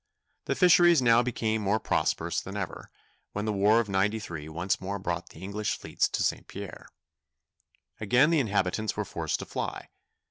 [0.45, 2.89] The fisheries now became more prosperous than ever,
[3.33, 6.47] when the war of '93 once more brought the English fleets to St.
[6.47, 6.87] Pierre.
[7.99, 9.89] Again the inhabitants were forced to fly.